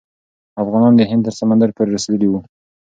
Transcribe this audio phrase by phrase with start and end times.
[0.61, 2.39] افغانان د هند تر سمندر پورې رسیدلي وو.